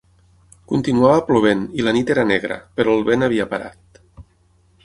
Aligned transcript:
Continuava 0.71 1.19
plovent, 1.27 1.61
i 1.81 1.85
la 1.87 1.95
nit 1.97 2.11
era 2.15 2.25
negra, 2.33 2.57
però 2.81 2.97
el 3.01 3.07
vent 3.11 3.27
havia 3.29 3.49
parat. 3.53 4.05